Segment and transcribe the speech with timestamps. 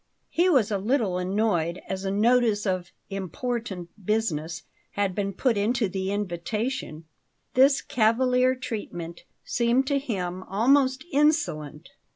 [0.31, 5.87] He was a little annoyed, as a notice of "important business" had been put into
[5.87, 7.03] the invitation;
[7.53, 11.89] this cavalier treatment seemed to him almost insolent.